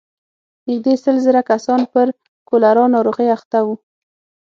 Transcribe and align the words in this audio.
نږدې 0.67 0.93
سل 1.03 1.17
زره 1.25 1.41
کسان 1.49 1.81
پر 1.91 2.07
کولرا 2.49 2.85
ناروغۍ 2.93 3.27
اخته 3.37 3.59
وو. 3.65 3.75